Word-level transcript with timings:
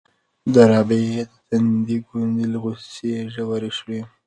د 0.53 0.55
رابعې 0.71 1.21
د 1.31 1.33
تندي 1.47 1.97
ګونځې 2.07 2.45
له 2.53 2.57
غوسې 2.63 3.11
ژورې 3.33 3.71
شوې. 3.77 3.99